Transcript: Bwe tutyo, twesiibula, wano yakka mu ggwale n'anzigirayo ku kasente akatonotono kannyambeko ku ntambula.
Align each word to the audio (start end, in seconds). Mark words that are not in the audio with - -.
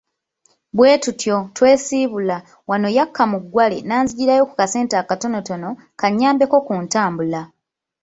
Bwe 0.75 0.91
tutyo, 1.03 1.37
twesiibula, 1.55 2.37
wano 2.69 2.87
yakka 2.97 3.23
mu 3.31 3.37
ggwale 3.43 3.77
n'anzigirayo 3.87 4.43
ku 4.49 4.53
kasente 4.59 4.95
akatonotono 5.01 5.69
kannyambeko 5.99 6.55
ku 6.67 6.73
ntambula. 6.83 7.41